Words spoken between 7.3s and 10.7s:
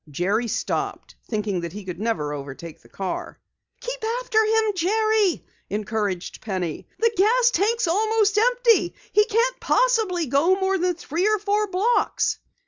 tank is almost empty. He can't possibly go